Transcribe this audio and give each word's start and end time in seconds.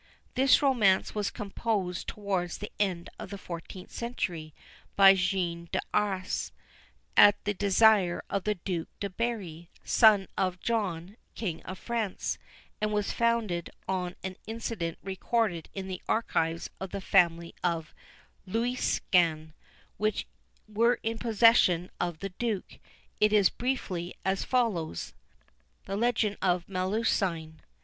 This 0.33 0.63
romance 0.63 1.13
was 1.13 1.29
composed 1.29 2.07
towards 2.07 2.57
the 2.57 2.71
end 2.79 3.07
of 3.19 3.29
the 3.29 3.37
fourteenth 3.37 3.91
century, 3.91 4.51
by 4.95 5.13
Jean 5.13 5.69
d'Arras, 5.71 6.51
at 7.15 7.35
the 7.45 7.53
desire 7.53 8.23
of 8.27 8.43
the 8.43 8.55
Duke 8.55 8.89
de 8.99 9.11
Berri, 9.11 9.69
son 9.83 10.27
of 10.35 10.59
John, 10.59 11.17
King 11.35 11.61
of 11.65 11.77
France, 11.77 12.39
and 12.81 12.91
was 12.91 13.11
founded 13.11 13.69
on 13.87 14.15
an 14.23 14.37
incident 14.47 14.97
recorded 15.03 15.69
in 15.75 15.87
the 15.87 16.01
archives 16.09 16.67
of 16.79 16.89
the 16.89 16.99
family 16.99 17.53
of 17.63 17.93
Lusignan, 18.47 19.53
which 19.97 20.25
were 20.67 20.99
in 21.03 21.19
possession 21.19 21.91
of 21.99 22.21
the 22.21 22.29
Duke. 22.39 22.79
It 23.19 23.31
is 23.31 23.51
briefly 23.51 24.15
as 24.25 24.43
follows: 24.43 25.13
THE 25.85 25.95
LEGEND 25.95 26.37
OF 26.41 26.67
MELUSINE. 26.67 27.61